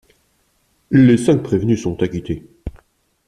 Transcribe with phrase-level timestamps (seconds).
[0.89, 2.43] Les cinq prévenus sont acquittés.